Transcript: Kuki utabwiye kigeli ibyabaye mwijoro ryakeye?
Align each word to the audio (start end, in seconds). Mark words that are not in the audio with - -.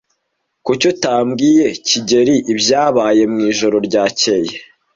Kuki 0.65 0.85
utabwiye 0.93 1.67
kigeli 1.87 2.35
ibyabaye 2.51 3.21
mwijoro 3.31 3.77
ryakeye? 3.87 4.55